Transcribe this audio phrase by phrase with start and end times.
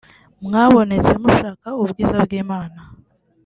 [0.45, 2.79] mwabonetse mushaka ubwiza bw’Imana